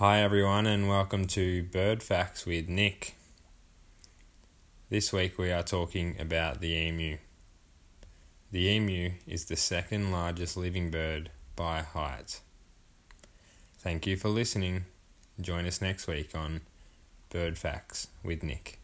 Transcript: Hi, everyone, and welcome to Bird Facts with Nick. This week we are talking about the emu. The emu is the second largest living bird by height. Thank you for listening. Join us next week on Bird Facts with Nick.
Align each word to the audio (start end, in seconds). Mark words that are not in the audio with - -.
Hi, 0.00 0.22
everyone, 0.22 0.64
and 0.64 0.88
welcome 0.88 1.26
to 1.26 1.62
Bird 1.62 2.02
Facts 2.02 2.46
with 2.46 2.70
Nick. 2.70 3.16
This 4.88 5.12
week 5.12 5.36
we 5.36 5.52
are 5.52 5.62
talking 5.62 6.16
about 6.18 6.62
the 6.62 6.68
emu. 6.68 7.18
The 8.50 8.66
emu 8.66 9.10
is 9.26 9.44
the 9.44 9.56
second 9.56 10.10
largest 10.10 10.56
living 10.56 10.90
bird 10.90 11.28
by 11.54 11.82
height. 11.82 12.40
Thank 13.76 14.06
you 14.06 14.16
for 14.16 14.30
listening. 14.30 14.86
Join 15.38 15.66
us 15.66 15.82
next 15.82 16.06
week 16.06 16.34
on 16.34 16.62
Bird 17.28 17.58
Facts 17.58 18.08
with 18.24 18.42
Nick. 18.42 18.79